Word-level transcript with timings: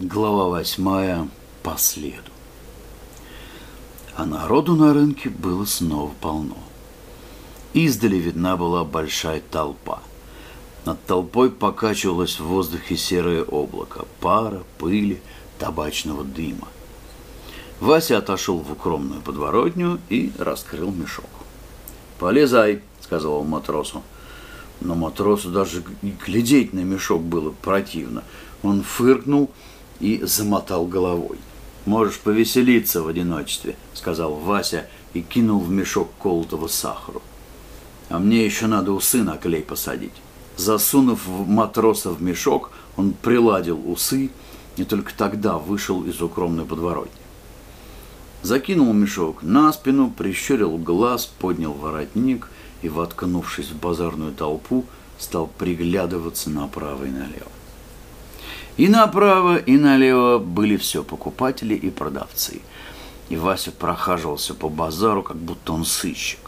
Глава 0.00 0.46
восьмая. 0.46 1.28
По 1.64 1.76
следу. 1.76 2.30
А 4.14 4.24
народу 4.24 4.76
на 4.76 4.94
рынке 4.94 5.28
было 5.28 5.64
снова 5.64 6.12
полно. 6.20 6.56
Издали 7.72 8.14
видна 8.14 8.56
была 8.56 8.84
большая 8.84 9.42
толпа. 9.50 10.00
Над 10.84 11.04
толпой 11.04 11.50
покачивалось 11.50 12.38
в 12.38 12.44
воздухе 12.44 12.96
серое 12.96 13.42
облако 13.42 14.04
пара, 14.20 14.62
пыли, 14.78 15.20
табачного 15.58 16.22
дыма. 16.22 16.68
Вася 17.80 18.18
отошел 18.18 18.58
в 18.58 18.70
укромную 18.70 19.20
подворотню 19.20 19.98
и 20.08 20.30
раскрыл 20.38 20.92
мешок. 20.92 21.26
«Полезай»,— 22.20 22.82
сказал 23.00 23.40
он 23.40 23.48
матросу. 23.48 24.04
Но 24.80 24.94
матросу 24.94 25.50
даже 25.50 25.82
глядеть 26.24 26.72
на 26.72 26.84
мешок 26.84 27.20
было 27.20 27.50
противно. 27.50 28.22
Он 28.62 28.84
фыркнул 28.84 29.50
и 30.00 30.20
замотал 30.22 30.86
головой. 30.86 31.38
«Можешь 31.86 32.18
повеселиться 32.18 33.02
в 33.02 33.08
одиночестве»,— 33.08 33.76
сказал 33.94 34.34
Вася 34.34 34.86
и 35.14 35.22
кинул 35.22 35.60
в 35.60 35.70
мешок 35.70 36.10
колотого 36.20 36.68
сахару. 36.68 37.22
«А 38.08 38.18
мне 38.18 38.44
еще 38.44 38.66
надо 38.66 38.92
усы 38.92 39.22
на 39.22 39.36
клей 39.36 39.62
посадить». 39.62 40.12
Засунув 40.56 41.26
матроса 41.28 42.10
в 42.10 42.20
мешок, 42.20 42.72
он 42.96 43.12
приладил 43.12 43.80
усы 43.90 44.30
и 44.76 44.84
только 44.84 45.14
тогда 45.14 45.56
вышел 45.56 46.04
из 46.04 46.20
укромной 46.20 46.64
подворотни. 46.64 47.20
Закинул 48.42 48.92
мешок 48.92 49.42
на 49.42 49.72
спину, 49.72 50.10
прищурил 50.10 50.76
глаз, 50.78 51.26
поднял 51.26 51.72
воротник 51.72 52.48
и, 52.82 52.88
воткнувшись 52.88 53.70
в 53.70 53.78
базарную 53.78 54.32
толпу, 54.32 54.84
стал 55.18 55.48
приглядываться 55.58 56.50
направо 56.50 57.04
и 57.04 57.10
налево. 57.10 57.50
И 58.78 58.86
направо, 58.88 59.56
и 59.56 59.76
налево 59.76 60.38
были 60.38 60.76
все 60.76 61.02
покупатели 61.02 61.74
и 61.74 61.90
продавцы. 61.90 62.60
И 63.28 63.36
Вася 63.36 63.72
прохаживался 63.72 64.54
по 64.54 64.68
базару, 64.68 65.24
как 65.24 65.36
будто 65.36 65.72
он 65.72 65.84
сыщик. 65.84 66.38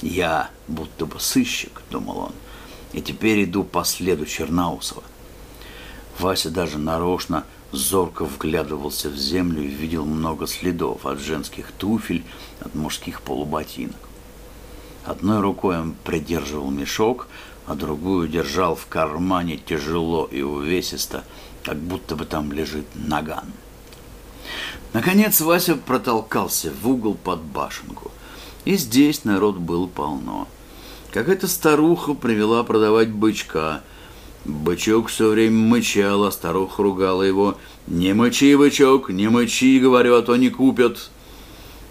«Я 0.00 0.50
будто 0.68 1.06
бы 1.06 1.18
сыщик»,— 1.18 1.82
думал 1.90 2.18
он,— 2.18 2.32
«и 2.92 3.02
теперь 3.02 3.44
иду 3.44 3.64
по 3.64 3.84
следу 3.84 4.26
Чернаусова». 4.26 5.02
Вася 6.20 6.50
даже 6.50 6.78
нарочно 6.78 7.44
зорко 7.72 8.24
вглядывался 8.24 9.10
в 9.10 9.16
землю 9.16 9.62
и 9.62 9.66
видел 9.66 10.04
много 10.04 10.46
следов 10.46 11.04
от 11.04 11.18
женских 11.18 11.72
туфель, 11.72 12.24
от 12.60 12.74
мужских 12.76 13.22
полуботинок. 13.22 13.96
Одной 15.04 15.40
рукой 15.40 15.78
он 15.78 15.94
придерживал 16.04 16.70
мешок, 16.70 17.26
а 17.66 17.74
другую 17.74 18.28
держал 18.28 18.74
в 18.74 18.86
кармане 18.86 19.56
тяжело 19.56 20.28
и 20.30 20.42
увесисто, 20.42 21.24
как 21.64 21.78
будто 21.78 22.16
бы 22.16 22.24
там 22.24 22.52
лежит 22.52 22.86
наган. 22.94 23.52
Наконец 24.92 25.40
Вася 25.40 25.76
протолкался 25.76 26.72
в 26.82 26.88
угол 26.88 27.14
под 27.14 27.40
башенку. 27.40 28.10
И 28.64 28.76
здесь 28.76 29.24
народ 29.24 29.56
был 29.56 29.88
полно. 29.88 30.46
Какая-то 31.12 31.48
старуха 31.48 32.14
привела 32.14 32.62
продавать 32.62 33.10
бычка. 33.10 33.82
Бычок 34.44 35.08
все 35.08 35.30
время 35.30 35.56
мычал, 35.56 36.24
а 36.24 36.32
старуха 36.32 36.82
ругала 36.82 37.22
его. 37.22 37.56
«Не 37.86 38.12
мычи, 38.12 38.54
бычок, 38.54 39.10
не 39.10 39.28
мычи, 39.28 39.78
говорю, 39.78 40.16
а 40.16 40.22
то 40.22 40.36
не 40.36 40.50
купят». 40.50 41.10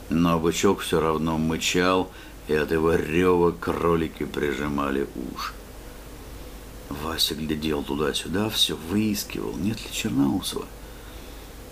Но 0.10 0.40
бычок 0.40 0.80
все 0.80 1.00
равно 1.00 1.38
мычал, 1.38 2.10
и 2.48 2.54
от 2.54 2.72
его 2.72 2.94
рева 2.96 3.52
кролики 3.52 4.24
прижимали 4.24 5.08
уши. 5.34 5.54
Вася 6.92 7.36
глядел 7.36 7.84
туда-сюда, 7.84 8.50
все 8.50 8.76
выискивал, 8.76 9.56
нет 9.58 9.78
ли 9.78 9.88
Черноусова. 9.92 10.66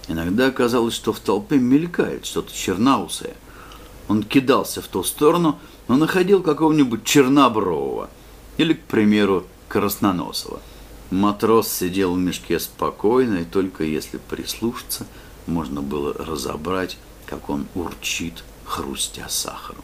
Иногда 0.08 0.50
казалось, 0.52 0.96
что 0.96 1.14
в 1.14 1.20
толпе 1.20 1.58
мелькает 1.58 2.26
что-то 2.26 2.54
черноусое. 2.54 3.36
Он 4.08 4.24
кидался 4.24 4.82
в 4.82 4.88
ту 4.88 5.04
сторону, 5.04 5.60
но 5.88 5.98
находил 5.98 6.42
какого-нибудь 6.42 7.04
чернобрового 7.04 8.10
или, 8.58 8.74
к 8.74 8.82
примеру, 8.86 9.46
красноносого. 9.68 10.62
Матрос 11.12 11.72
сидел 11.72 12.16
в 12.16 12.18
мешке 12.18 12.60
спокойно, 12.60 13.38
и 13.38 13.46
только 13.46 13.84
если 13.84 14.18
прислушаться, 14.18 15.06
можно 15.46 15.82
было 15.82 16.14
разобрать, 16.14 16.98
как 17.26 17.50
он 17.50 17.68
урчит, 17.76 18.44
хрустя 18.66 19.30
сахаром. 19.30 19.84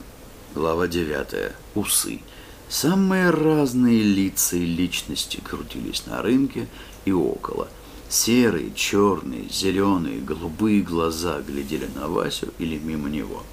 Глава 0.56 0.88
девятая. 0.88 1.54
Усы. 1.76 2.22
Самые 2.70 3.30
разные 3.30 4.02
лица 4.02 4.58
и 4.58 4.66
личности 4.66 5.40
крутились 5.40 6.06
на 6.08 6.22
рынке 6.22 6.68
и 7.06 7.12
около. 7.12 7.68
Серые, 8.10 8.74
черные, 8.74 9.48
зеленые, 9.50 10.20
голубые 10.20 10.82
глаза 10.82 11.42
глядели 11.42 11.88
на 11.96 12.08
Васю 12.08 12.48
или 12.58 12.78
мимо 12.78 13.10
него. 13.10 13.44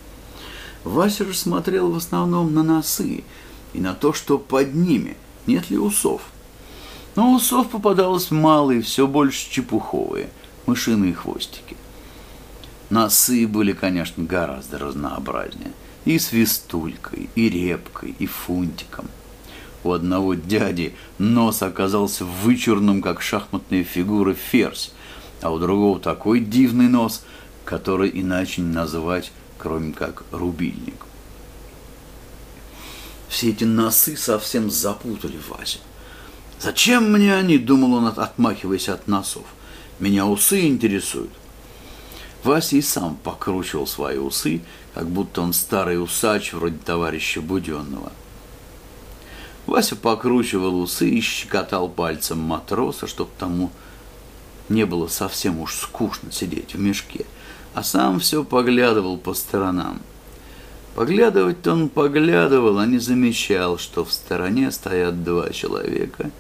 Вася 0.85 1.25
же 1.25 1.35
смотрел 1.35 1.91
в 1.91 1.97
основном 1.97 2.55
на 2.55 2.63
носы 2.63 3.25
и 3.73 3.81
на 3.81 3.95
то, 3.95 4.13
что 4.13 4.39
под 4.39 4.75
ними, 4.75 5.17
нет 5.47 5.71
ли 5.71 5.79
усов. 5.79 6.23
Но 7.15 7.35
усов 7.35 7.71
попадалось 7.71 8.31
мало 8.31 8.81
все 8.81 9.07
больше 9.07 9.51
чепуховые, 9.51 10.31
мышиные 10.67 11.15
хвостики. 11.15 11.77
Носы 12.89 13.47
были, 13.47 13.73
конечно, 13.73 14.25
гораздо 14.25 14.79
разнообразнее– 14.79 15.73
и 16.05 16.19
свистулькой, 16.19 17.29
и 17.35 17.49
репкой, 17.49 18.15
и 18.19 18.27
фунтиком. 18.27 19.07
У 19.85 19.93
одного 19.93 20.35
дяди 20.35 20.95
нос 21.19 21.63
оказался 21.63 22.25
вычурным, 22.25 23.03
как 23.03 23.21
шахматная 23.21 23.85
фигура 23.85 24.35
ферзь, 24.35 24.93
а 25.41 25.51
у 25.51 25.59
другого 25.59 25.99
такой 25.99 26.41
дивный 26.41 26.89
нос, 26.89 27.25
который 27.65 28.11
иначе 28.13 28.63
не 28.63 28.73
называть, 28.73 29.33
кроме 29.59 29.93
как 29.93 30.25
рубильник. 30.31 31.07
Все 33.29 33.51
эти 33.51 33.65
носы 33.65 34.17
совсем 34.17 34.71
запутали 34.71 35.39
Васю. 35.49 35.79
«Зачем 36.61 37.11
мне 37.11 37.35
они?»– 37.35 37.59
думал 37.59 37.95
он, 37.95 38.07
отмахиваясь 38.07 38.89
от 38.89 39.09
носов. 39.09 39.47
«Меня 39.99 40.27
усы 40.27 40.69
интересуют». 40.69 41.31
Вася 42.45 42.77
и 42.77 42.83
сам 42.83 43.17
покручивал 43.17 43.87
свои 43.87 44.19
усы, 44.19 44.63
как 44.95 45.07
будто 45.09 45.43
он 45.43 45.53
старый 45.53 46.03
усач 46.03 46.53
вроде 46.53 46.79
товарища 46.79 47.41
Буденного. 47.41 48.11
Вася 49.67 49.95
покручивал 49.95 50.81
усы 50.81 51.09
и 51.09 51.21
щекотал 51.21 51.89
пальцем 51.89 52.39
матроса, 52.39 53.07
чтобы 53.07 53.31
тому 53.39 53.71
не 54.69 54.87
было 54.87 55.07
совсем 55.07 55.61
уж 55.61 55.77
скучно 55.77 56.33
сидеть 56.33 56.75
в 56.75 56.81
мешке, 56.81 57.27
а 57.75 57.85
сам 57.85 58.19
все 58.19 58.43
поглядывал 58.43 59.19
по 59.19 59.35
сторонам. 59.35 60.01
Поглядывать-то 60.95 61.73
он 61.73 61.89
поглядывал, 61.89 62.79
а 62.79 62.87
не 62.87 62.99
замечал, 62.99 63.79
что 63.79 64.05
в 64.05 64.13
стороне 64.13 64.71
стоят 64.71 65.25
два 65.25 65.51
человека 65.51 66.31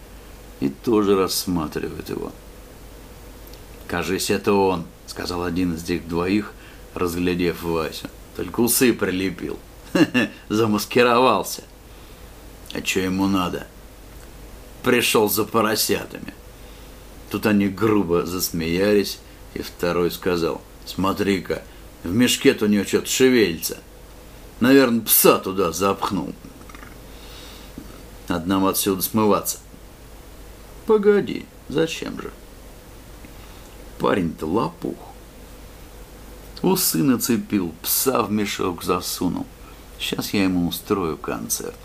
и 0.60 0.68
тоже 0.68 1.16
рассматривают 1.16 2.10
его. 2.10 2.32
«Кажись, 3.86 4.30
это 4.30 4.52
он»,— 4.52 4.84
сказал 5.12 5.44
один 5.44 5.74
из 5.74 5.84
этих 5.84 6.08
двоих, 6.08 6.52
разглядев 6.94 7.62
Васю. 7.62 8.08
Только 8.34 8.60
усы 8.60 8.94
прилепил. 8.94 9.58
Замаскировался. 10.48 11.64
А 12.72 12.82
что 12.82 13.00
ему 13.00 13.26
надо? 13.26 13.66
Пришел 14.82 15.28
за 15.28 15.44
поросятами. 15.44 16.32
Тут 17.30 17.44
они 17.44 17.68
грубо 17.68 18.24
засмеялись, 18.24 19.18
и 19.52 19.60
второй 19.60 20.10
сказал, 20.10 20.62
смотри-ка, 20.86 21.62
в 22.04 22.14
мешке-то 22.14 22.64
у 22.64 22.68
него 22.68 22.84
что-то 22.86 23.06
шевелится. 23.06 23.78
Наверное, 24.60 25.02
пса 25.02 25.38
туда 25.38 25.72
запхнул. 25.72 26.32
Нам 28.28 28.64
отсюда 28.64 29.02
смываться. 29.02 29.58
Погоди, 30.86 31.44
зачем 31.68 32.18
же? 32.18 32.32
Парень-то 34.02 34.46
лопух. 34.46 34.96
Усы 36.60 37.04
нацепил, 37.04 37.72
пса 37.82 38.24
в 38.24 38.32
мешок 38.32 38.82
засунул. 38.82 39.46
Сейчас 39.96 40.34
я 40.34 40.42
ему 40.42 40.66
устрою 40.66 41.16
концерт. 41.16 41.76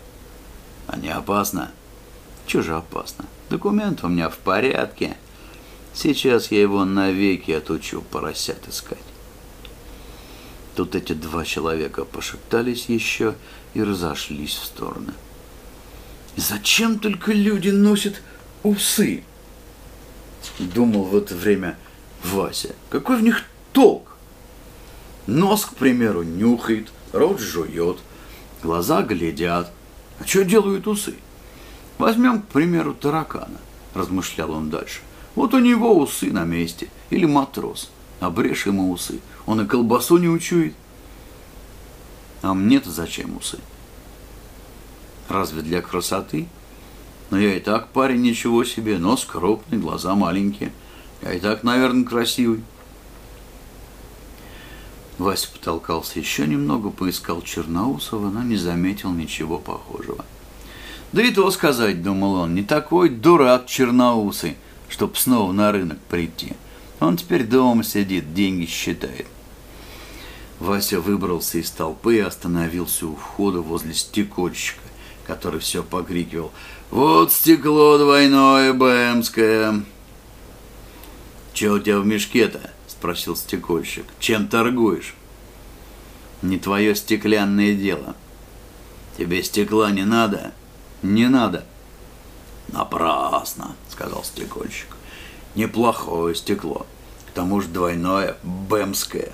А 0.88 0.96
не 0.96 1.10
опасно? 1.10 1.70
Чего 2.44 2.64
же 2.64 2.74
опасно? 2.76 3.24
Документ 3.50 4.02
у 4.02 4.08
меня 4.08 4.30
в 4.30 4.38
порядке. 4.38 5.16
Сейчас 5.94 6.50
я 6.50 6.60
его 6.60 6.84
навеки 6.84 7.52
отучу 7.52 8.02
поросят 8.02 8.68
искать. 8.68 8.98
Тут 10.74 10.96
эти 10.96 11.12
два 11.12 11.44
человека 11.44 12.04
пошептались 12.04 12.88
еще 12.88 13.36
и 13.74 13.82
разошлись 13.84 14.56
в 14.56 14.64
стороны. 14.64 15.12
«Зачем 16.34 16.98
только 16.98 17.32
люди 17.32 17.68
носят 17.68 18.22
усы?» 18.64 19.22
Думал 20.58 21.04
в 21.04 21.16
это 21.16 21.36
время 21.36 21.78
Вася. 22.24 22.74
«Какой 22.90 23.16
в 23.18 23.22
них 23.22 23.44
толк? 23.72 24.08
Нос, 25.26 25.66
к 25.66 25.74
примеру, 25.74 26.22
нюхает, 26.22 26.90
рот 27.12 27.40
жует, 27.40 27.98
глаза 28.62 29.02
глядят. 29.02 29.70
А 30.18 30.26
что 30.26 30.44
делают 30.44 30.86
усы? 30.86 31.14
Возьмем, 31.98 32.42
к 32.42 32.46
примеру, 32.46 32.94
таракана, 32.94 33.58
размышлял 33.94 34.52
он 34.52 34.70
дальше. 34.70 35.00
Вот 35.34 35.54
у 35.54 35.58
него 35.58 35.96
усы 35.96 36.32
на 36.32 36.44
месте. 36.44 36.88
Или 37.10 37.26
матрос. 37.26 37.90
Обрежь 38.20 38.66
ему 38.66 38.90
усы. 38.90 39.20
Он 39.46 39.60
и 39.60 39.66
колбасу 39.66 40.16
не 40.16 40.28
учует. 40.28 40.74
А 42.42 42.54
мне-то 42.54 42.90
зачем 42.90 43.36
усы? 43.36 43.58
Разве 45.28 45.62
для 45.62 45.82
красоты? 45.82 46.48
Но 47.30 47.38
я 47.38 47.56
и 47.56 47.60
так 47.60 47.88
парень 47.88 48.22
ничего 48.22 48.64
себе. 48.64 48.98
Нос 48.98 49.24
крупный, 49.24 49.78
глаза 49.78 50.14
маленькие. 50.14 50.72
Я 51.22 51.34
и 51.34 51.40
так, 51.40 51.62
наверное, 51.64 52.04
красивый. 52.04 52.62
Вася 55.18 55.48
потолкался 55.52 56.20
еще 56.20 56.46
немного, 56.46 56.90
поискал 56.90 57.42
Черноусова, 57.42 58.30
но 58.30 58.42
не 58.42 58.56
заметил 58.56 59.10
ничего 59.12 59.58
похожего. 59.58 60.24
Да 61.12 61.22
и 61.22 61.32
то 61.32 61.50
сказать, 61.50 62.02
думал 62.02 62.34
он, 62.34 62.54
не 62.54 62.62
такой 62.62 63.08
дурак 63.08 63.66
Черноусый, 63.66 64.56
чтоб 64.88 65.16
снова 65.16 65.52
на 65.52 65.72
рынок 65.72 65.98
прийти. 66.08 66.52
Он 67.00 67.16
теперь 67.16 67.44
дома 67.44 67.82
сидит, 67.82 68.32
деньги 68.32 68.66
считает. 68.66 69.26
Вася 70.60 71.00
выбрался 71.00 71.58
из 71.58 71.70
толпы 71.70 72.16
и 72.16 72.20
остановился 72.20 73.06
у 73.06 73.14
входа 73.14 73.60
возле 73.60 73.94
стекольщика, 73.94 74.82
который 75.26 75.60
все 75.60 75.82
покрикивал 75.82 76.52
«Вот 76.90 77.32
стекло 77.32 77.98
двойное 77.98 78.72
бэмское!» 78.72 79.82
«Че 81.58 81.70
у 81.70 81.80
тебя 81.80 81.98
в 81.98 82.06
мешке-то?»– 82.06 82.70
спросил 82.86 83.34
стекольщик. 83.34 84.04
«Чем 84.20 84.46
торгуешь?» 84.46 85.16
«Не 86.40 86.56
твое 86.56 86.94
стеклянное 86.94 87.74
дело». 87.74 88.14
«Тебе 89.16 89.42
стекла 89.42 89.90
не 89.90 90.04
надо?» 90.04 90.52
«Не 91.02 91.26
надо». 91.26 91.64
«Напрасно»,– 92.68 93.74
сказал 93.90 94.22
стекольщик. 94.22 94.86
«Неплохое 95.56 96.36
стекло. 96.36 96.86
К 97.26 97.32
тому 97.32 97.60
же 97.60 97.66
двойное, 97.66 98.36
бэмское». 98.44 99.32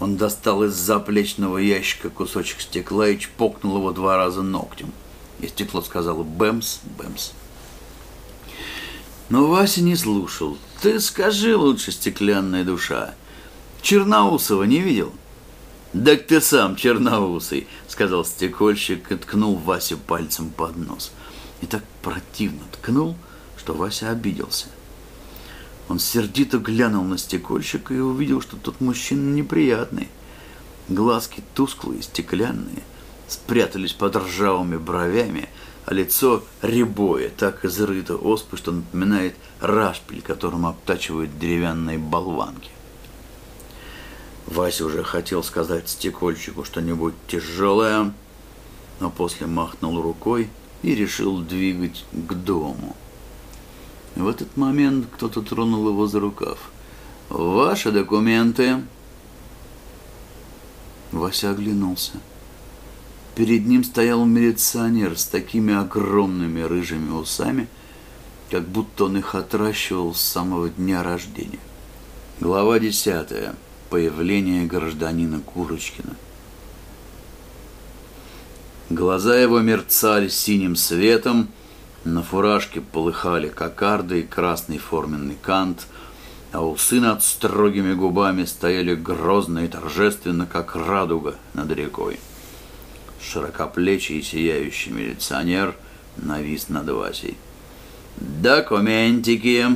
Он 0.00 0.16
достал 0.16 0.64
из 0.64 0.72
заплечного 0.72 1.58
ящика 1.58 2.08
кусочек 2.08 2.62
стекла 2.62 3.08
и 3.08 3.18
чпокнул 3.18 3.76
его 3.76 3.92
два 3.92 4.16
раза 4.16 4.40
ногтем. 4.40 4.94
И 5.40 5.48
стекло 5.48 5.82
сказало 5.82 6.22
«бэмс, 6.22 6.80
бэмс». 6.96 7.32
Но 9.28 9.46
Вася 9.46 9.82
не 9.82 9.96
слушал. 9.96 10.56
«Ты 10.80 11.00
скажи 11.00 11.56
лучше, 11.56 11.92
стеклянная 11.92 12.64
душа, 12.64 13.14
Черноусова 13.82 14.64
не 14.64 14.80
видел?» 14.80 15.12
«Так 15.92 16.26
ты 16.26 16.40
сам 16.40 16.76
черноусый»,— 16.76 17.66
сказал 17.88 18.24
стекольщик 18.24 19.10
и 19.10 19.16
ткнул 19.16 19.56
Васю 19.56 19.96
пальцем 19.96 20.50
под 20.50 20.76
нос. 20.76 21.12
И 21.62 21.66
так 21.66 21.82
противно 22.02 22.60
ткнул, 22.72 23.16
что 23.56 23.74
Вася 23.74 24.10
обиделся. 24.10 24.66
Он 25.88 25.98
сердито 25.98 26.58
глянул 26.58 27.04
на 27.04 27.16
стекольщика 27.16 27.94
и 27.94 27.98
увидел, 27.98 28.42
что 28.42 28.56
тот 28.56 28.80
мужчина 28.80 29.34
неприятный. 29.34 30.08
Глазки 30.88 31.42
тусклые, 31.54 32.02
стеклянные, 32.02 32.82
спрятались 33.26 33.94
под 33.94 34.16
ржавыми 34.16 34.76
бровями, 34.76 35.48
а 35.88 35.94
лицо 35.94 36.44
рябое, 36.60 37.30
так 37.30 37.64
изрыто 37.64 38.16
оспой, 38.16 38.58
что 38.58 38.72
напоминает 38.72 39.34
рашпиль, 39.58 40.20
которым 40.20 40.66
обтачивают 40.66 41.38
деревянные 41.38 41.96
болванки. 41.96 42.68
Вася 44.46 44.84
уже 44.84 45.02
хотел 45.02 45.42
сказать 45.42 45.88
стекольщику 45.88 46.64
что-нибудь 46.64 47.14
тяжелое, 47.26 48.12
но 49.00 49.08
после 49.08 49.46
махнул 49.46 50.02
рукой 50.02 50.50
и 50.82 50.94
решил 50.94 51.38
двигать 51.38 52.04
к 52.12 52.34
дому. 52.34 52.94
В 54.14 54.28
этот 54.28 54.58
момент 54.58 55.06
кто-то 55.14 55.40
тронул 55.40 55.88
его 55.88 56.06
за 56.06 56.20
рукав. 56.20 56.58
«Ваши 57.30 57.92
документы!» 57.92 58.82
Вася 61.12 61.52
оглянулся. 61.52 62.12
Перед 63.38 63.68
ним 63.68 63.84
стоял 63.84 64.24
милиционер 64.24 65.16
с 65.16 65.24
такими 65.24 65.72
огромными 65.72 66.60
рыжими 66.60 67.12
усами, 67.12 67.68
как 68.50 68.66
будто 68.66 69.04
он 69.04 69.16
их 69.16 69.36
отращивал 69.36 70.12
с 70.12 70.20
самого 70.20 70.70
дня 70.70 71.04
рождения. 71.04 71.60
Глава 72.40 72.80
десятая. 72.80 73.54
Появление 73.90 74.66
гражданина 74.66 75.38
Курочкина. 75.38 76.16
Глаза 78.90 79.38
его 79.38 79.60
мерцали 79.60 80.26
синим 80.26 80.74
светом, 80.74 81.46
на 82.02 82.24
фуражке 82.24 82.80
полыхали 82.80 83.48
кокарды 83.48 84.18
и 84.18 84.26
красный 84.26 84.78
форменный 84.78 85.38
кант, 85.40 85.86
а 86.50 86.66
усы 86.66 86.98
над 86.98 87.22
строгими 87.22 87.94
губами 87.94 88.42
стояли 88.46 88.96
грозно 88.96 89.60
и 89.60 89.68
торжественно, 89.68 90.44
как 90.44 90.74
радуга 90.74 91.36
над 91.54 91.70
рекой. 91.70 92.18
Широкоплечий 93.20 94.22
сияющий 94.22 94.90
милиционер 94.90 95.74
навис 96.16 96.68
над 96.68 96.88
Васей. 96.88 97.36
«Документики!» 98.16 99.66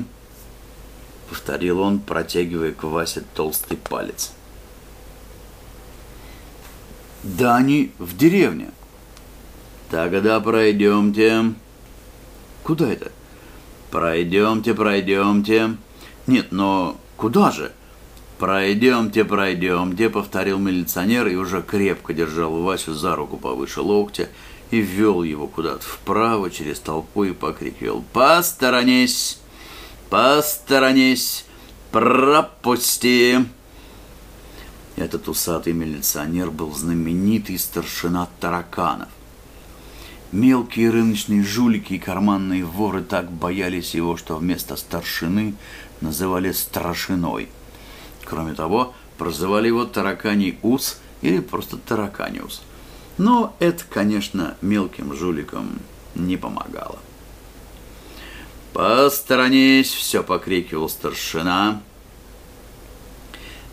—повторил 1.28 1.80
он, 1.80 2.00
протягивая 2.00 2.72
к 2.72 2.82
Васе 2.84 3.22
толстый 3.34 3.76
палец. 3.76 4.32
«Да 7.22 7.56
они 7.56 7.92
в 7.98 8.16
деревне». 8.16 8.70
«Тогда 9.90 10.40
пройдемте». 10.40 11.54
Куда 12.62 12.92
это? 12.92 13.10
Пройдемте, 13.90 14.74
пройдемте. 14.74 15.76
Нет, 16.26 16.52
но 16.52 16.96
куда 17.16 17.50
же? 17.50 17.72
Пройдемте, 18.42 19.24
пройдемте, 19.24 20.10
повторил 20.10 20.58
милиционер 20.58 21.28
и 21.28 21.36
уже 21.36 21.62
крепко 21.62 22.12
держал 22.12 22.60
Васю 22.60 22.92
за 22.92 23.14
руку 23.14 23.36
повыше 23.36 23.82
локтя 23.82 24.30
и 24.72 24.80
ввел 24.80 25.22
его 25.22 25.46
куда-то 25.46 25.84
вправо 25.84 26.50
через 26.50 26.80
толпу 26.80 27.22
и 27.22 27.34
покрикивал 27.34 28.02
«Посторонись! 28.12 29.38
Посторонись! 30.10 31.44
Пропусти!» 31.92 33.46
Этот 34.96 35.28
усатый 35.28 35.72
милиционер 35.72 36.50
был 36.50 36.74
знаменитый 36.74 37.60
старшина 37.60 38.28
тараканов. 38.40 39.10
Мелкие 40.32 40.90
рыночные 40.90 41.44
жулики 41.44 41.92
и 41.92 41.98
карманные 42.00 42.64
воры 42.64 43.04
так 43.04 43.30
боялись 43.30 43.94
его, 43.94 44.16
что 44.16 44.34
вместо 44.34 44.74
старшины 44.74 45.54
называли 46.00 46.50
страшиной. 46.50 47.48
Кроме 48.24 48.54
того, 48.54 48.94
прозывали 49.18 49.68
его 49.68 49.84
тараканий 49.84 50.58
ус 50.62 50.98
или 51.20 51.40
просто 51.40 51.76
тараканиус. 51.76 52.62
Но 53.18 53.54
это, 53.58 53.84
конечно, 53.88 54.56
мелким 54.62 55.14
жуликам 55.14 55.78
не 56.14 56.36
помогало. 56.36 56.98
«Посторонись!»— 58.72 59.92
все 59.94 60.22
покрикивал 60.22 60.88
старшина 60.88 61.82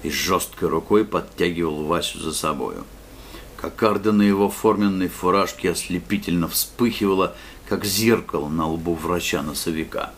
и 0.04 0.10
жесткой 0.10 0.70
рукой 0.70 1.06
подтягивал 1.06 1.86
Васю 1.86 2.20
за 2.20 2.34
собою. 2.34 2.86
Кокарда 3.58 4.12
на 4.12 4.22
его 4.22 4.50
форменной 4.50 5.10
фуражке 5.10 5.72
ослепительно 5.72 6.48
вспыхивала, 6.48 7.36
как 7.68 7.86
зеркало 7.86 8.48
на 8.48 8.68
лбу 8.68 8.96
врача-носовика. 8.96 10.14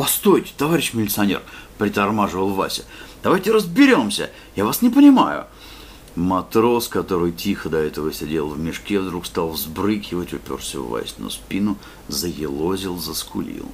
«Постойте, 0.00 0.54
товарищ 0.56 0.94
милиционер!»– 0.94 1.42
притормаживал 1.78 2.54
Вася. 2.54 2.86
«Давайте 3.22 3.52
разберемся! 3.52 4.30
Я 4.56 4.64
вас 4.64 4.80
не 4.80 4.88
понимаю!» 4.88 5.44
Матрос, 6.16 6.88
который 6.88 7.32
тихо 7.32 7.68
до 7.68 7.76
этого 7.76 8.10
сидел 8.10 8.48
в 8.48 8.58
мешке, 8.58 8.98
вдруг 8.98 9.26
стал 9.26 9.50
взбрыкивать, 9.50 10.32
уперся 10.32 10.78
в 10.78 10.88
Васину 10.88 11.28
спину, 11.28 11.76
заелозил, 12.08 12.96
заскулил. 12.96 13.70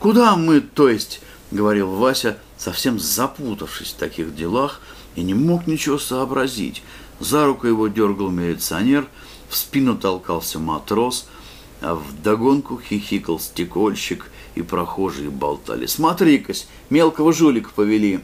«Куда 0.00 0.34
мы, 0.34 0.60
то 0.60 0.88
есть?»— 0.88 1.20
говорил 1.52 1.92
Вася, 1.92 2.38
совсем 2.58 2.98
запутавшись 2.98 3.92
в 3.92 3.98
таких 3.98 4.34
делах, 4.34 4.80
и 5.14 5.22
не 5.22 5.34
мог 5.34 5.68
ничего 5.68 5.98
сообразить. 6.00 6.82
За 7.20 7.46
руку 7.46 7.68
его 7.68 7.86
дергал 7.86 8.30
милиционер, 8.30 9.06
в 9.48 9.56
спину 9.56 9.96
толкался 9.96 10.58
матрос, 10.58 11.28
а 11.80 11.94
вдогонку 11.94 12.80
хихикал 12.80 13.38
стекольщик, 13.38 14.28
и 14.56 14.62
прохожие 14.62 15.30
болтали. 15.30 15.86
«Смотри-кась, 15.86 16.66
мелкого 16.90 17.32
жулика 17.32 17.70
повели!» 17.70 18.20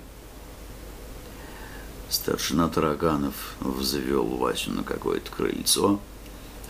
Старшина 2.08 2.68
Тараганов 2.68 3.54
взвел 3.60 4.24
Васю 4.24 4.72
на 4.72 4.82
какое-то 4.82 5.30
крыльцо, 5.30 6.00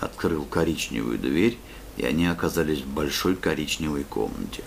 открыл 0.01 0.45
коричневую 0.45 1.19
дверь, 1.19 1.59
и 1.97 2.05
они 2.05 2.27
оказались 2.27 2.81
в 2.81 2.87
большой 2.87 3.37
коричневой 3.37 4.05
комнате. 4.05 4.63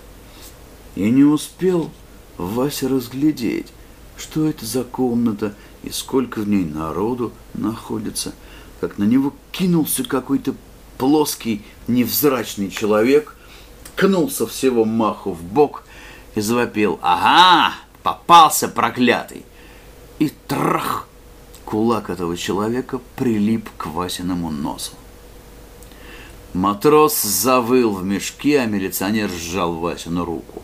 И 0.95 1.09
не 1.09 1.23
успел 1.23 1.91
Вася 2.37 2.89
разглядеть, 2.89 3.67
что 4.17 4.45
это 4.45 4.65
за 4.65 4.83
комната 4.83 5.55
и 5.83 5.89
сколько 5.89 6.39
в 6.39 6.47
ней 6.47 6.63
народу 6.63 7.33
находится, 7.53 8.33
как 8.79 8.97
на 8.97 9.03
него 9.03 9.33
кинулся 9.51 10.03
какой-то 10.03 10.55
плоский, 10.97 11.63
невзрачный 11.87 12.69
человек 12.69 13.34
ткнулся 13.95 14.45
всего 14.45 14.83
маху 14.85 15.31
в 15.31 15.41
бок 15.41 15.83
и 16.35 16.41
завопил 16.41 16.99
«Ага! 17.01 17.73
Попался, 18.03 18.67
проклятый!» 18.67 19.45
И 20.19 20.29
трах! 20.47 21.07
Кулак 21.63 22.09
этого 22.09 22.37
человека 22.37 22.99
прилип 23.15 23.69
к 23.77 23.87
Васиному 23.87 24.51
носу. 24.51 24.91
Матрос 26.53 27.21
завыл 27.21 27.91
в 27.91 28.05
мешке, 28.05 28.59
а 28.59 28.65
милиционер 28.65 29.29
сжал 29.29 29.73
Васину 29.73 30.23
руку. 30.23 30.61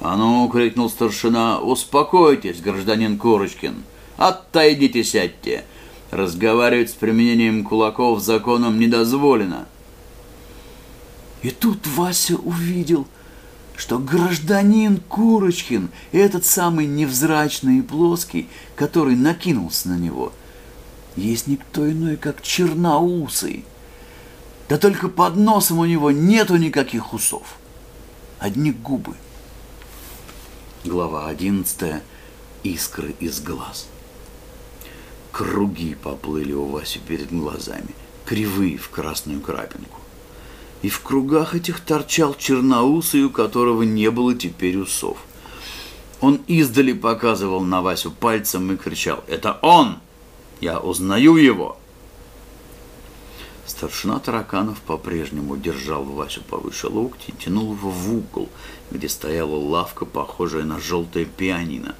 «А 0.00 0.16
ну!»— 0.16 0.48
крикнул 0.52 0.90
старшина. 0.90 1.60
«Успокойтесь, 1.60 2.60
гражданин 2.60 3.18
Курочкин! 3.18 3.84
Отойдите, 4.16 5.02
сядьте! 5.02 5.64
Разговаривать 6.10 6.90
с 6.90 6.92
применением 6.92 7.64
кулаков 7.64 8.20
законом 8.20 8.78
не 8.78 8.86
дозволено!» 8.86 9.66
И 11.42 11.50
тут 11.50 11.86
Вася 11.86 12.36
увидел, 12.36 13.06
что 13.76 13.98
гражданин 13.98 14.98
Курочкин, 15.00 15.90
этот 16.12 16.44
самый 16.44 16.86
невзрачный 16.86 17.78
и 17.78 17.82
плоский, 17.82 18.48
который 18.76 19.16
накинулся 19.16 19.88
на 19.88 19.98
него, 19.98 20.32
есть 21.16 21.48
никто 21.48 21.90
иной, 21.90 22.16
как 22.16 22.42
черноусый. 22.42 23.64
Да 24.68 24.78
только 24.78 25.08
под 25.08 25.36
носом 25.36 25.80
у 25.80 25.84
него 25.84 26.10
нету 26.10 26.56
никаких 26.56 27.12
усов, 27.12 27.56
одни 28.38 28.70
губы. 28.70 29.16
Глава 30.84 31.28
одиннадцатая. 31.28 32.02
Искры 32.62 33.14
из 33.18 33.40
глаз. 33.40 33.88
Круги 35.32 35.96
поплыли 35.96 36.52
у 36.52 36.66
Васи 36.66 37.00
перед 37.00 37.32
глазами, 37.32 37.88
кривые 38.24 38.78
в 38.78 38.88
красную 38.88 39.40
крапинку. 39.40 40.01
И 40.82 40.88
в 40.88 41.00
кругах 41.00 41.54
этих 41.54 41.80
торчал 41.80 42.34
черноусый, 42.34 43.22
у 43.24 43.30
которого 43.30 43.82
не 43.82 44.10
было 44.10 44.34
теперь 44.34 44.76
усов. 44.76 45.18
Он 46.20 46.40
издали 46.46 46.92
показывал 46.92 47.60
на 47.60 47.82
Васю 47.82 48.10
пальцем 48.10 48.72
и 48.72 48.76
кричал 48.76 49.22
«Это 49.28 49.58
он! 49.62 49.98
Я 50.60 50.80
узнаю 50.80 51.36
его!» 51.36 51.78
Старшина 53.64 54.18
тараканов 54.18 54.80
по-прежнему 54.80 55.56
держал 55.56 56.04
Васю 56.04 56.42
повыше 56.42 56.88
локти 56.88 57.30
и 57.30 57.32
тянул 57.32 57.72
его 57.72 57.90
в 57.90 58.14
угол, 58.14 58.48
где 58.90 59.08
стояла 59.08 59.56
лавка, 59.56 60.04
похожая 60.04 60.64
на 60.64 60.80
желтое 60.80 61.24
пианино. 61.24 61.94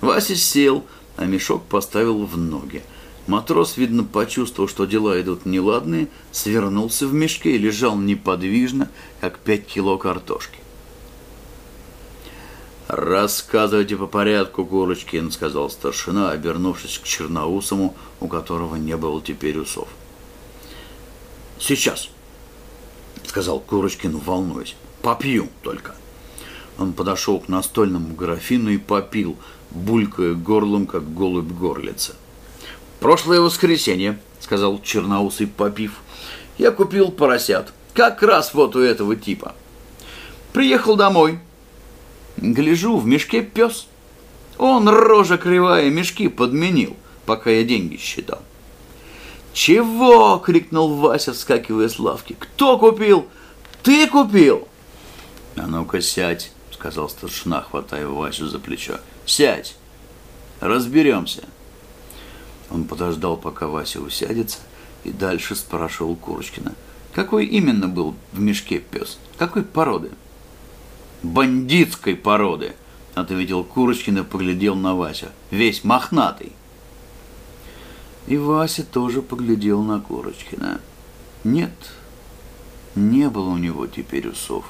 Вася 0.00 0.36
сел, 0.36 0.84
а 1.16 1.24
мешок 1.24 1.64
поставил 1.64 2.24
в 2.24 2.36
ноги. 2.36 2.82
Матрос, 3.28 3.76
видно, 3.76 4.04
почувствовал, 4.04 4.70
что 4.70 4.86
дела 4.86 5.20
идут 5.20 5.44
неладные, 5.44 6.08
свернулся 6.32 7.06
в 7.06 7.12
мешке 7.12 7.56
и 7.56 7.58
лежал 7.58 7.94
неподвижно, 7.94 8.88
как 9.20 9.38
пять 9.38 9.66
кило 9.66 9.98
картошки. 9.98 10.58
«Рассказывайте 12.88 13.96
по 13.96 14.06
порядку, 14.06 14.64
Курочкин»,— 14.64 15.30
сказал 15.32 15.68
старшина, 15.68 16.30
обернувшись 16.30 16.98
к 16.98 17.02
черноусому, 17.02 17.94
у 18.20 18.28
которого 18.28 18.76
не 18.76 18.96
было 18.96 19.20
теперь 19.20 19.58
усов. 19.58 19.88
«Сейчас»,— 21.58 22.08
сказал 23.26 23.60
Курочкин, 23.60 24.16
волнуясь. 24.16 24.74
«Попью 25.02 25.50
только». 25.62 25.94
Он 26.78 26.94
подошел 26.94 27.40
к 27.40 27.48
настольному 27.48 28.14
графину 28.14 28.70
и 28.70 28.78
попил, 28.78 29.36
булькая 29.70 30.32
горлом, 30.32 30.86
как 30.86 31.14
голубь 31.14 31.52
горлица. 31.52 32.14
«Прошлое 33.00 33.40
воскресенье»,— 33.40 34.18
сказал 34.40 34.80
черноусый 34.82 35.46
попив,— 35.46 35.92
«я 36.58 36.70
купил 36.70 37.10
поросят, 37.10 37.72
как 37.94 38.22
раз 38.22 38.54
вот 38.54 38.76
у 38.76 38.80
этого 38.80 39.16
типа. 39.16 39.54
Приехал 40.52 40.94
домой. 40.94 41.40
Гляжу, 42.36 42.96
в 42.96 43.06
мешке 43.06 43.42
пес. 43.42 43.88
Он, 44.56 44.88
рожа 44.88 45.36
кривая, 45.36 45.90
мешки 45.90 46.28
подменил, 46.28 46.96
пока 47.26 47.50
я 47.50 47.64
деньги 47.64 47.96
считал. 47.96 48.40
«Чего?»— 49.52 50.38
крикнул 50.44 50.94
Вася, 50.94 51.32
вскакивая 51.32 51.88
с 51.88 51.98
лавки. 51.98 52.36
«Кто 52.38 52.78
купил? 52.78 53.26
Ты 53.82 54.06
купил?» 54.06 54.68
«А 55.56 55.66
ну-ка 55.66 56.00
сядь»,— 56.00 56.52
сказал 56.70 57.08
старшина, 57.08 57.62
хватая 57.62 58.06
Васю 58.06 58.46
за 58.46 58.60
плечо. 58.60 59.00
«Сядь, 59.26 59.74
разберемся». 60.60 61.42
Он 62.70 62.84
подождал, 62.84 63.36
пока 63.36 63.66
Вася 63.66 64.00
усядется, 64.00 64.58
и 65.04 65.10
дальше 65.10 65.54
спрашивал 65.54 66.16
Курочкина. 66.16 66.74
«Какой 67.14 67.46
именно 67.46 67.88
был 67.88 68.14
в 68.32 68.40
мешке 68.40 68.78
пес? 68.78 69.18
Какой 69.38 69.62
породы?» 69.62 70.10
«Бандитской 71.22 72.14
породы»,— 72.14 72.74
ответил 73.14 73.64
Курочкин 73.64 74.18
и 74.18 74.24
поглядел 74.24 74.74
на 74.74 74.94
Вася. 74.94 75.32
«Весь 75.50 75.82
мохнатый». 75.84 76.52
И 78.26 78.36
Вася 78.36 78.84
тоже 78.84 79.22
поглядел 79.22 79.82
на 79.82 80.00
Курочкина. 80.00 80.80
Нет, 81.44 81.72
не 82.94 83.30
было 83.30 83.48
у 83.48 83.56
него 83.56 83.86
теперь 83.86 84.28
усов. 84.28 84.66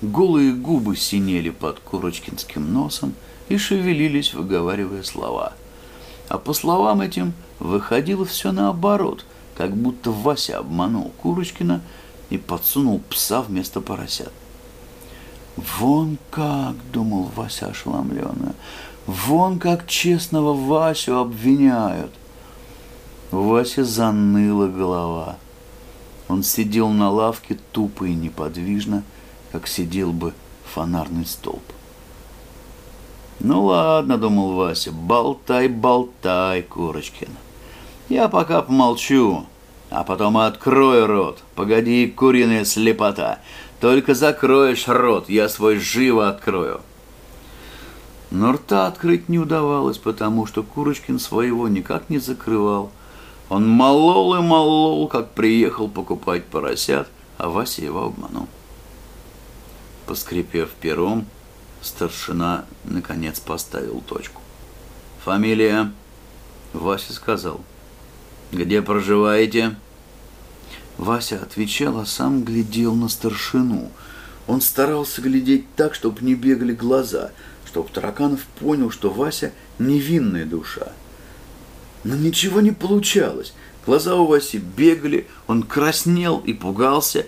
Голые 0.00 0.52
губы 0.52 0.96
синели 0.96 1.50
под 1.50 1.78
Курочкинским 1.80 2.72
носом 2.72 3.14
и 3.48 3.58
шевелились, 3.58 4.34
выговаривая 4.34 5.02
слова. 5.02 5.52
А 6.28 6.38
по 6.38 6.52
словам 6.52 7.00
этим 7.00 7.34
выходило 7.58 8.24
все 8.24 8.52
наоборот, 8.52 9.24
как 9.56 9.76
будто 9.76 10.10
Вася 10.10 10.58
обманул 10.58 11.12
Курочкина 11.22 11.80
и 12.30 12.38
подсунул 12.38 13.00
пса 13.08 13.42
вместо 13.42 13.80
поросят. 13.80 14.32
«Вон 15.56 16.18
как!»— 16.30 16.74
думал 16.92 17.30
Вася 17.34 17.68
ошеломленно. 17.68 18.54
«Вон 19.06 19.58
как 19.58 19.86
честного 19.86 20.52
Васю 20.52 21.18
обвиняют!» 21.18 22.12
У 23.32 23.38
Васи 23.38 23.82
заныла 23.82 24.66
голова. 24.66 25.36
Он 26.28 26.42
сидел 26.42 26.90
на 26.90 27.10
лавке 27.10 27.56
тупо 27.72 28.04
и 28.04 28.14
неподвижно, 28.14 29.04
как 29.52 29.66
сидел 29.66 30.12
бы 30.12 30.34
фонарный 30.64 31.24
столб. 31.24 31.62
«Ну 33.46 33.64
ладно»,— 33.66 34.18
думал 34.24 34.54
Вася,— 34.54 34.90
«болтай, 34.92 35.68
болтай, 35.68 36.62
Курочкин. 36.62 37.28
Я 38.08 38.28
пока 38.28 38.62
помолчу, 38.62 39.46
а 39.88 40.02
потом 40.02 40.36
открою 40.36 41.06
рот. 41.06 41.38
Погоди, 41.54 42.08
куриная 42.08 42.64
слепота. 42.64 43.38
Только 43.80 44.14
закроешь 44.14 44.88
рот, 44.88 45.28
я 45.28 45.48
свой 45.48 45.78
живо 45.78 46.28
открою». 46.28 46.80
Но 48.32 48.52
рта 48.52 48.88
открыть 48.88 49.28
не 49.28 49.38
удавалось, 49.38 49.98
потому 49.98 50.46
что 50.46 50.64
Курочкин 50.64 51.20
своего 51.20 51.68
никак 51.68 52.10
не 52.10 52.18
закрывал— 52.18 52.90
он 53.48 53.68
молол 53.68 54.34
и 54.34 54.40
молол, 54.40 55.06
как 55.06 55.30
приехал 55.30 55.88
покупать 55.88 56.44
поросят, 56.46 57.08
а 57.38 57.48
Вася 57.48 57.82
его 57.82 58.06
обманул. 58.06 58.48
Поскрипев 60.06 60.70
пером, 60.80 61.26
старшина 61.82 62.64
наконец 62.84 63.40
поставил 63.40 64.02
точку. 64.06 64.40
«Фамилия?» 65.24 65.92
Вася 66.72 67.12
сказал. 67.12 67.60
«Где 68.52 68.82
проживаете?» 68.82 69.76
Вася 70.98 71.40
отвечал, 71.42 71.98
а 72.00 72.06
сам 72.06 72.44
глядел 72.44 72.94
на 72.94 73.08
старшину. 73.08 73.90
Он 74.46 74.60
старался 74.60 75.20
глядеть 75.20 75.66
так, 75.74 75.94
чтобы 75.94 76.22
не 76.22 76.34
бегали 76.34 76.72
глаза, 76.72 77.32
чтобы 77.66 77.90
Тараканов 77.90 78.44
понял, 78.60 78.90
что 78.90 79.10
Вася 79.10 79.52
невинная 79.78 80.46
душа– 80.46 80.92
но 82.06 82.14
ничего 82.14 82.60
не 82.60 82.70
получалось. 82.70 83.52
Глаза 83.84 84.14
у 84.14 84.26
Васи 84.26 84.58
бегали, 84.58 85.26
он 85.48 85.64
краснел 85.64 86.38
и 86.38 86.52
пугался. 86.52 87.26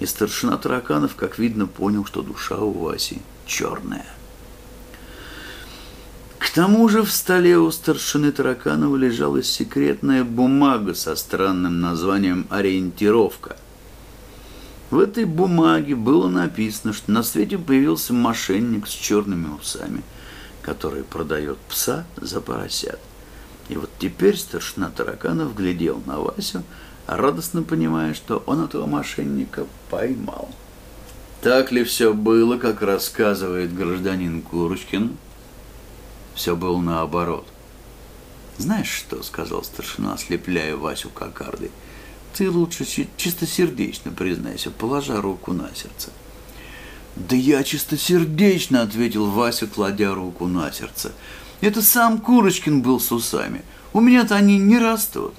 И 0.00 0.06
старшина 0.06 0.56
тараканов, 0.56 1.14
как 1.14 1.38
видно, 1.38 1.66
понял, 1.66 2.04
что 2.04 2.22
душа 2.22 2.56
у 2.56 2.72
Васи 2.72 3.22
черная. 3.46 4.06
К 6.38 6.50
тому 6.50 6.88
же 6.88 7.02
в 7.02 7.10
столе 7.10 7.58
у 7.58 7.70
старшины 7.70 8.30
Тараканова 8.30 8.94
лежала 8.96 9.42
секретная 9.42 10.24
бумага 10.24 10.94
со 10.94 11.16
странным 11.16 11.80
названием 11.80 12.46
«Ориентировка». 12.50 13.56
В 14.90 14.98
этой 15.00 15.24
бумаге 15.24 15.96
было 15.96 16.28
написано, 16.28 16.92
что 16.92 17.10
на 17.10 17.22
свете 17.22 17.58
появился 17.58 18.12
мошенник 18.12 18.86
с 18.86 18.90
черными 18.90 19.48
усами, 19.58 20.02
который 20.62 21.02
продает 21.02 21.58
пса 21.68 22.04
за 22.16 22.40
поросят. 22.40 23.00
И 23.68 23.76
вот 23.76 23.90
теперь 23.98 24.36
старшина 24.36 24.90
Тараканов 24.90 25.56
глядел 25.56 26.02
на 26.06 26.20
Васю, 26.20 26.62
радостно 27.06 27.62
понимая, 27.62 28.14
что 28.14 28.42
он 28.46 28.64
этого 28.64 28.86
мошенника 28.86 29.66
поймал. 29.90 30.48
Так 31.42 31.72
ли 31.72 31.84
все 31.84 32.14
было, 32.14 32.56
как 32.56 32.80
рассказывает 32.80 33.74
гражданин 33.74 34.40
Курочкин? 34.40 35.16
Все 36.34 36.56
было 36.56 36.80
наоборот. 36.80 37.46
«Знаешь 38.56 38.88
что?»— 38.88 39.22
сказал 39.22 39.62
старшина, 39.62 40.14
ослепляя 40.14 40.76
Васю 40.76 41.10
кокардой. 41.10 41.70
«Ты 42.32 42.50
лучше 42.50 42.86
чистосердечно 43.16 44.10
признайся, 44.10 44.70
положа 44.70 45.20
руку 45.20 45.52
на 45.52 45.68
сердце». 45.74 46.10
«Да 47.16 47.36
я 47.36 47.62
чистосердечно»,— 47.62 48.82
ответил 48.82 49.26
Вася, 49.26 49.66
кладя 49.66 50.14
руку 50.14 50.46
на 50.46 50.72
сердце. 50.72 51.12
«Это 51.60 51.82
сам 51.82 52.18
Курочкин 52.18 52.82
был 52.82 53.00
с 53.00 53.12
усами. 53.12 53.62
У 53.92 54.00
меня-то 54.00 54.34
они 54.34 54.58
не 54.58 54.78
растут». 54.78 55.34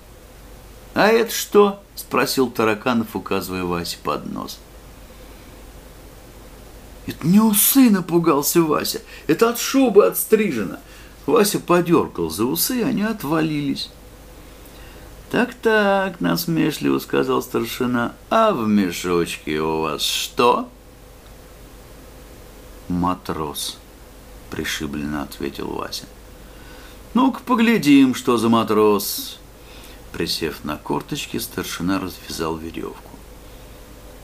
«А 0.96 1.08
это 1.10 1.32
что?»— 1.32 1.84
спросил 1.96 2.50
Тараканов, 2.50 3.18
указывая 3.18 3.66
Васе 3.66 3.98
под 4.02 4.32
нос. 4.32 4.60
«Это 7.06 7.28
не 7.28 7.42
усы!»— 7.42 7.90
напугался 7.92 8.62
Вася. 8.62 9.02
«Это 9.28 9.50
от 9.50 9.60
шубы 9.60 10.06
отстрижено!» 10.06 10.78
Вася 11.26 11.60
подергал 11.60 12.30
за 12.30 12.46
усы, 12.46 12.82
они 12.82 13.04
отвалились. 13.04 13.90
«Так-так»,— 15.32 16.20
насмешливо 16.22 17.00
сказал 17.00 17.44
старшина,— 17.44 18.14
«а 18.30 18.54
в 18.54 18.66
мешочке 18.66 19.60
у 19.60 19.82
вас 19.82 20.02
что?» 20.02 20.70
«Матрос»,— 22.88 23.78
пришибленно 24.50 25.24
ответил 25.24 25.68
Вася. 25.68 26.06
«Ну-ка 27.14 27.42
поглядим, 27.42 28.16
что 28.16 28.38
за 28.38 28.48
матрос». 28.48 29.40
Присев 30.16 30.64
на 30.64 30.78
корточки, 30.78 31.36
старшина 31.36 32.00
развязал 32.00 32.56
веревку. 32.56 33.12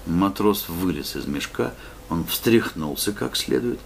Матрос 0.06 0.70
вылез 0.70 1.18
из 1.18 1.26
мешка, 1.26 1.74
он 2.10 2.24
встряхнулся 2.24 3.12
как 3.12 3.36
следует, 3.36 3.78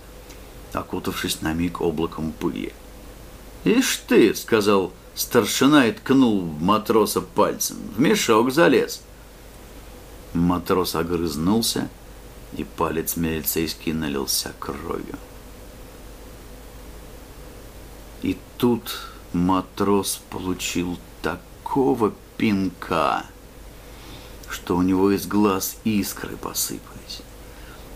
окутавшись 0.72 1.42
на 1.42 1.54
миг 1.54 1.82
облаком 1.82 2.32
пыли. 2.32 2.74
«Ишь 3.64 4.04
ты!»— 4.08 4.36
сказал 4.36 4.94
старшина 5.16 5.88
и 5.88 5.94
ткнул 5.94 6.44
матроса 6.44 7.22
пальцем. 7.22 7.78
«В 7.96 8.00
мешок 8.00 8.52
залез!» 8.52 9.02
Матрос 10.36 10.94
огрызнулся, 10.94 11.90
и 12.56 12.66
палец 12.66 13.16
милицейский 13.16 13.94
налился 13.94 14.54
кровью. 14.60 15.18
И 18.22 18.38
тут 18.60 18.96
матрос 19.34 20.22
получил 20.30 21.00
такого 21.66 22.14
пинка, 22.38 23.26
что 24.50 24.78
у 24.78 24.84
него 24.84 25.12
из 25.12 25.26
глаз 25.26 25.78
искры 25.84 26.38
посыпались. 26.38 27.22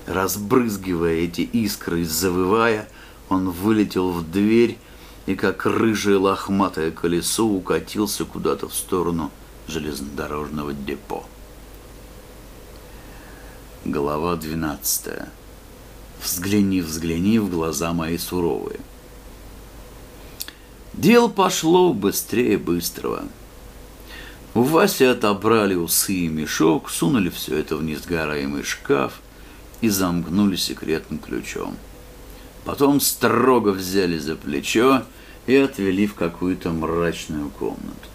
Разбрызгивая 0.08 1.14
эти 1.14 1.42
искры 1.42 2.02
и 2.02 2.04
завывая, 2.04 2.90
он 3.30 3.52
вылетел 3.52 4.10
в 4.10 4.30
дверь 4.30 4.80
и, 5.28 5.36
как 5.36 5.68
рыжее 5.68 6.18
лохматое 6.18 6.90
колесо, 6.90 7.46
укатился 7.46 8.26
куда-то 8.26 8.68
в 8.68 8.74
сторону 8.74 9.30
железнодорожного 9.68 10.74
депо. 10.74 11.24
Глава 13.86 14.36
12. 14.36 15.28
Взгляни, 16.24 16.82
взгляни 16.82 17.38
в 17.38 17.52
глаза 17.52 17.94
мои 17.94 18.18
суровые. 18.18 18.80
Дело 20.94 21.28
пошло 21.28 21.94
быстрее 21.94 22.58
быстрого. 22.58 23.24
У 24.54 24.62
Васи 24.62 25.04
отобрали 25.04 25.76
усы 25.76 26.14
и 26.14 26.28
мешок, 26.28 26.90
сунули 26.90 27.30
все 27.30 27.58
это 27.58 27.76
в 27.78 27.84
несгораемый 27.84 28.64
шкаф 28.64 29.22
и 29.82 29.90
замкнули 29.90 30.56
секретным 30.56 31.20
ключом. 31.20 31.78
Потом 32.66 33.00
строго 33.00 33.70
взяли 33.70 34.18
за 34.18 34.36
плечо 34.36 35.04
и 35.48 35.56
отвели 35.56 36.08
в 36.08 36.16
какую-то 36.16 36.72
мрачную 36.72 37.50
комнату. 37.50 38.10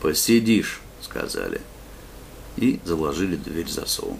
«Посидишь»,— 0.00 0.80
сказали,— 1.00 1.60
и 2.56 2.80
заложили 2.84 3.36
дверь 3.36 3.68
засовом. 3.68 4.18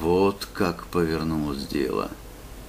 Вот 0.00 0.48
как 0.52 0.86
повернулось 0.86 1.66
дело. 1.66 2.10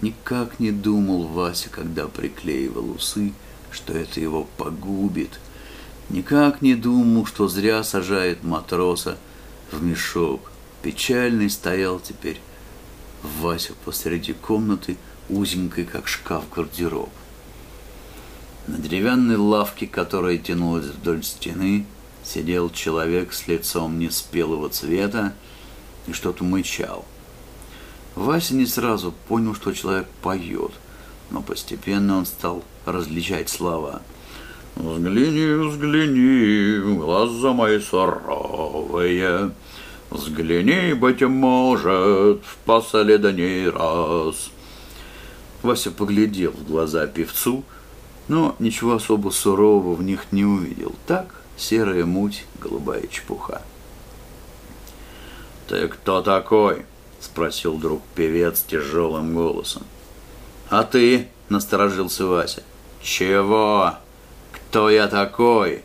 Никак 0.02 0.60
не 0.60 0.72
думал 0.72 1.24
Вася, 1.28 1.70
когда 1.70 2.08
приклеивал 2.08 2.92
усы, 2.92 3.34
что 3.72 3.94
это 3.94 4.20
его 4.20 4.48
погубит. 4.58 5.40
Никак 6.10 6.62
не 6.62 6.76
думал, 6.76 7.26
что 7.26 7.48
зря 7.48 7.84
сажает 7.84 8.44
матроса 8.44 9.18
в 9.72 9.84
мешок. 9.84 10.52
Печальный 10.82 11.50
стоял 11.50 12.00
теперь 12.00 12.40
Вася 13.24 13.74
посреди 13.84 14.34
комнаты, 14.34 14.98
узенькой, 15.30 15.84
как 15.84 16.08
шкаф 16.08 16.46
гардероб. 16.56 17.10
На 18.68 18.78
деревянной 18.78 19.36
лавке, 19.36 19.88
которая 19.88 20.38
тянулась 20.38 20.86
вдоль 20.86 21.24
стены, 21.24 21.86
сидел 22.24 22.70
человек 22.70 23.34
с 23.34 23.48
лицом 23.48 24.00
неспелого 24.00 24.70
цвета 24.70 25.34
и 26.08 26.14
что-то 26.14 26.44
мычал. 26.44 27.06
Вася 28.16 28.56
не 28.56 28.66
сразу 28.66 29.14
понял, 29.28 29.56
что 29.56 29.74
человек 29.74 30.08
поет, 30.22 30.72
но 31.32 31.42
постепенно 31.42 32.18
он 32.18 32.26
стал 32.26 32.64
различать 32.86 33.50
слова. 33.50 34.02
«Взгляни, 34.80 35.56
взгляни, 35.56 36.98
глаза 36.98 37.52
мои 37.52 37.80
суровые, 37.80 39.52
взгляни, 40.12 40.94
быть 40.94 41.24
может, 41.24 42.44
в 42.46 42.58
последний 42.64 43.68
раз». 43.70 44.52
Вася 45.64 45.90
поглядел 45.90 46.52
в 46.52 46.68
глаза 46.68 47.08
певцу, 47.08 47.64
но 48.28 48.56
ничего 48.60 48.94
особо 48.94 49.32
сурового 49.32 49.96
в 49.96 50.04
них 50.04 50.32
не 50.32 50.46
увидел. 50.46 50.94
Так 51.08 51.42
серая 51.58 52.06
муть, 52.06 52.46
голубая 52.62 53.08
чепуха. 53.08 53.64
«Ты 55.68 55.88
кто 55.88 56.22
такой?»— 56.22 56.86
спросил 57.20 57.78
друг 57.78 58.04
певец 58.14 58.62
тяжелым 58.62 59.34
голосом. 59.34 59.82
«А 60.70 60.84
ты?»— 60.84 61.30
насторожился 61.50 62.28
Вася. 62.28 62.62
«Чего? 63.02 63.96
Кто 64.70 64.90
я 64.90 65.08
такой?» 65.08 65.84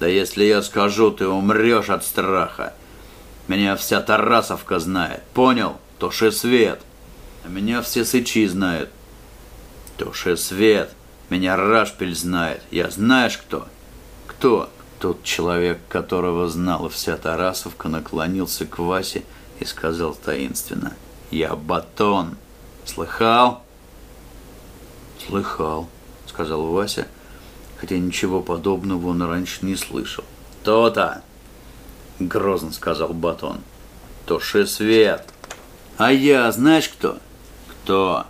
«Да 0.00 0.06
если 0.06 0.44
я 0.44 0.62
скажу, 0.62 1.10
ты 1.10 1.26
умрешь 1.26 1.88
от 1.88 2.04
страха. 2.04 2.74
Меня 3.48 3.76
вся 3.76 4.00
Тарасовка 4.02 4.78
знает. 4.78 5.22
Понял? 5.32 5.78
Туши 5.98 6.32
свет. 6.32 6.80
А 7.44 7.48
меня 7.48 7.80
все 7.80 8.04
сычи 8.04 8.46
знают. 8.46 8.90
Туши 9.96 10.36
свет. 10.36 10.90
Меня 11.30 11.56
Рашпиль 11.56 12.14
знает. 12.14 12.60
Я 12.70 12.90
знаешь 12.90 13.38
кто? 13.38 13.66
Кто? 14.26 14.68
Тот 14.98 15.22
человек, 15.22 15.78
которого 15.88 16.48
знала 16.48 16.88
вся 16.88 17.16
Тарасовка, 17.16 17.88
наклонился 17.88 18.66
к 18.66 18.78
Васе 18.78 19.22
и 19.60 19.64
сказал 19.64 20.14
таинственно. 20.14 20.94
«Я 21.30 21.54
Батон. 21.54 22.36
Слыхал?» 22.84 23.62
«Слыхал»,— 25.26 25.88
сказал 26.26 26.66
Вася, 26.66 27.08
хотя 27.78 27.98
ничего 27.98 28.40
подобного 28.40 29.08
он 29.08 29.22
раньше 29.22 29.64
не 29.64 29.76
слышал. 29.76 30.24
«То-то!»— 30.64 31.22
грозно 32.18 32.72
сказал 32.72 33.12
Батон. 33.12 33.58
«Туши 34.26 34.66
свет!» 34.66 35.28
«А 35.96 36.12
я, 36.12 36.50
знаешь 36.52 36.88
кто?» 36.88 37.18
«Кто?» 37.68 38.26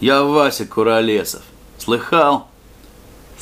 «Я 0.00 0.22
Вася 0.22 0.66
Куролесов. 0.66 1.42
Слыхал?» 1.78 2.48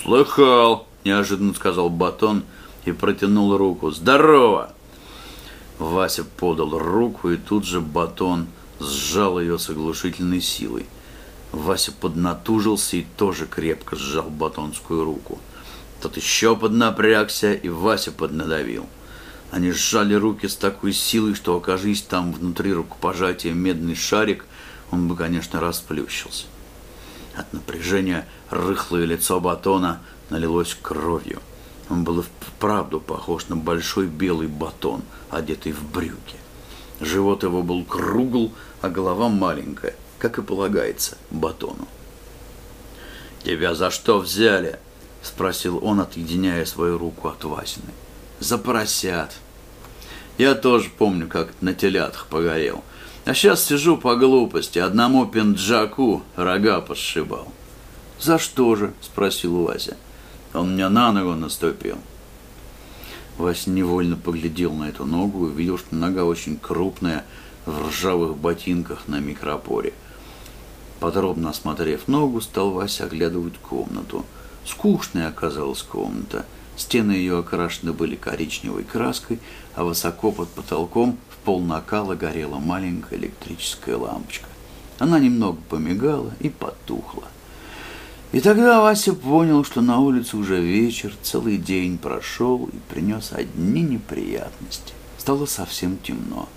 «Слыхал!» 0.00 0.86
неожиданно 1.04 1.54
сказал 1.54 1.90
Батон 1.90 2.44
и 2.84 2.92
протянул 2.92 3.56
руку. 3.56 3.90
«Здорово!» 3.90 4.72
Вася 5.78 6.24
подал 6.24 6.78
руку, 6.78 7.30
и 7.30 7.36
тут 7.36 7.64
же 7.64 7.80
Батон 7.80 8.46
сжал 8.80 9.40
ее 9.40 9.58
с 9.58 9.68
оглушительной 9.70 10.40
силой. 10.40 10.86
Вася 11.52 11.92
поднатужился 11.92 12.96
и 12.96 13.06
тоже 13.16 13.46
крепко 13.46 13.94
сжал 13.96 14.30
батонскую 14.30 15.04
руку. 15.04 15.38
Тот 16.00 16.16
еще 16.16 16.56
поднапрягся, 16.56 17.52
и 17.52 17.68
Вася 17.68 18.10
поднадавил. 18.10 18.86
Они 19.50 19.70
сжали 19.70 20.14
руки 20.14 20.48
с 20.48 20.56
такой 20.56 20.94
силой, 20.94 21.34
что, 21.34 21.56
окажись 21.56 22.02
там 22.02 22.32
внутри 22.32 22.72
рукопожатия 22.72 23.52
медный 23.52 23.94
шарик, 23.94 24.46
он 24.90 25.08
бы, 25.08 25.14
конечно, 25.14 25.60
расплющился. 25.60 26.46
От 27.36 27.52
напряжения 27.52 28.26
рыхлое 28.50 29.04
лицо 29.04 29.40
Батона 29.40 30.00
налилось 30.30 30.76
кровью. 30.80 31.40
Он 31.90 32.04
был 32.04 32.24
вправду 32.40 33.00
похож 33.00 33.48
на 33.48 33.56
большой 33.56 34.06
белый 34.06 34.48
батон, 34.48 35.02
одетый 35.30 35.72
в 35.72 35.84
брюки. 35.90 36.36
Живот 37.00 37.42
его 37.42 37.62
был 37.62 37.84
кругл, 37.84 38.52
а 38.80 38.88
голова 38.88 39.28
маленькая, 39.28 39.94
как 40.22 40.38
и 40.38 40.42
полагается 40.42 41.18
батону. 41.32 41.88
«Тебя 43.42 43.74
за 43.74 43.90
что 43.90 44.20
взяли?»— 44.20 44.78
спросил 45.22 45.84
он, 45.84 45.98
отъединяя 45.98 46.64
свою 46.64 46.96
руку 46.96 47.26
от 47.26 47.42
Васины. 47.42 47.92
«За 48.38 48.56
поросят. 48.56 49.32
Я 50.38 50.54
тоже 50.54 50.90
помню, 50.96 51.26
как 51.26 51.48
на 51.60 51.74
телятах 51.74 52.28
погорел. 52.28 52.84
А 53.24 53.34
сейчас 53.34 53.64
сижу 53.64 53.98
по 53.98 54.14
глупости, 54.14 54.78
одному 54.78 55.26
пинджаку 55.26 56.22
рога 56.36 56.80
посшибал». 56.80 57.52
«За 58.20 58.38
что 58.38 58.76
же?»— 58.76 58.94
спросил 59.00 59.64
Вася. 59.64 59.96
Он 60.54 60.74
мне 60.74 60.88
на 60.88 61.10
ногу 61.10 61.34
наступил. 61.34 61.98
Вася 63.38 63.70
невольно 63.70 64.14
поглядел 64.14 64.72
на 64.72 64.88
эту 64.88 65.04
ногу 65.04 65.48
и 65.48 65.50
увидел, 65.50 65.78
что 65.78 65.96
нога 65.96 66.22
очень 66.22 66.58
крупная, 66.58 67.24
в 67.66 67.88
ржавых 67.88 68.36
ботинках 68.36 69.08
на 69.08 69.18
микропоре. 69.18 69.94
Подробно 71.02 71.50
осмотрев 71.50 72.06
ногу, 72.06 72.40
стал 72.40 72.70
Вася 72.70 73.06
оглядывать 73.06 73.58
комнату. 73.58 74.24
Скучная 74.64 75.26
оказалась 75.26 75.82
комната. 75.82 76.46
Стены 76.76 77.10
ее 77.10 77.40
окрашены 77.40 77.92
были 77.92 78.14
коричневой 78.14 78.84
краской, 78.84 79.40
а 79.74 79.82
высоко 79.82 80.30
под 80.30 80.48
потолком 80.50 81.18
в 81.28 81.44
пол 81.44 81.60
накала 81.60 82.14
горела 82.14 82.60
маленькая 82.60 83.18
электрическая 83.18 83.96
лампочка. 83.96 84.46
Она 85.00 85.18
немного 85.18 85.58
помигала 85.68 86.30
и 86.38 86.48
потухла. 86.48 87.24
И 88.30 88.38
тогда 88.38 88.80
Вася 88.80 89.12
понял, 89.12 89.64
что 89.64 89.80
на 89.80 89.98
улице 89.98 90.36
уже 90.36 90.62
вечер, 90.62 91.12
целый 91.20 91.56
день 91.56 91.98
прошел 91.98 92.70
и 92.72 92.76
принес 92.94 93.32
одни 93.32 93.82
неприятности. 93.82 94.92
Стало 95.18 95.46
совсем 95.46 95.98
темно. 95.98 96.48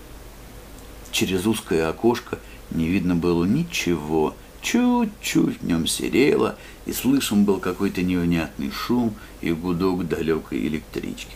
Через 1.16 1.46
узкое 1.46 1.88
окошко 1.88 2.40
не 2.72 2.88
видно 2.88 3.16
было 3.16 3.46
ничего, 3.46 4.36
чуть-чуть 4.62 5.62
в 5.62 5.66
нем 5.66 5.88
серело, 5.88 6.58
и 6.86 6.92
слышен 6.92 7.46
был 7.46 7.60
какой-то 7.60 8.02
невнятный 8.02 8.70
шум 8.70 9.16
и 9.40 9.54
гудок 9.54 10.10
далекой 10.10 10.68
электрички. 10.68 11.32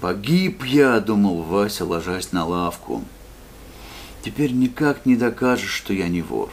«Погиб 0.00 0.64
я»,— 0.64 0.98
думал 1.00 1.42
Вася, 1.42 1.84
ложась 1.84 2.32
на 2.32 2.46
лавку. 2.46 3.04
«Теперь 4.24 4.52
никак 4.52 5.04
не 5.04 5.14
докажешь, 5.14 5.74
что 5.74 5.92
я 5.92 6.08
не 6.08 6.22
вор. 6.22 6.48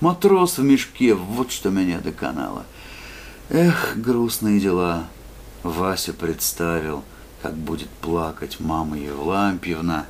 Матрос 0.00 0.56
в 0.56 0.62
мешке, 0.62 1.12
вот 1.12 1.52
что 1.52 1.68
меня 1.68 2.00
доконало. 2.00 2.64
Эх, 3.50 3.98
грустные 3.98 4.60
дела. 4.60 5.08
Вася 5.62 6.14
представил, 6.14 7.04
как 7.42 7.54
будет 7.54 7.90
плакать 8.00 8.60
мама 8.60 8.96
Евлампьевна, 8.96 10.06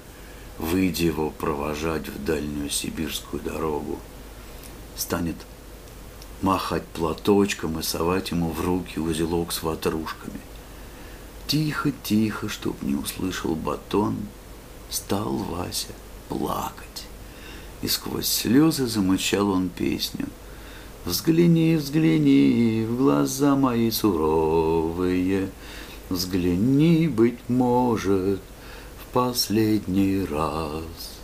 выйдя 0.59 1.05
его 1.05 1.31
провожать 1.31 2.09
в 2.09 2.25
дальнюю 2.25 2.71
сибирскую 2.71 3.43
дорогу. 3.43 3.99
Станет 4.97 5.37
махать 6.43 6.87
платочком 6.87 7.79
и 7.79 7.83
совать 7.83 8.31
ему 8.31 8.51
в 8.51 8.61
руки 8.61 8.99
узелок 8.99 9.53
с 9.53 9.63
ватрушками. 9.63 10.41
Тихо-тихо, 11.47 12.49
чтоб 12.49 12.81
не 12.83 12.95
услышал 12.95 13.55
батон, 13.55 14.17
стал 14.91 15.37
Вася 15.37 15.93
плакать 16.29 17.07
и 17.83 17.89
сквозь 17.89 18.27
слезы 18.27 18.87
замычал 18.87 19.51
он 19.51 19.69
песню. 19.69 20.27
Взгляни, 21.05 21.77
взгляни 21.77 22.85
в 22.89 22.97
глаза 22.97 23.55
мои 23.55 23.91
суровые, 23.91 25.51
Взгляни, 26.09 27.09
быть 27.09 27.39
может, 27.49 28.41
последний 29.17 30.27
раз. 30.27 31.16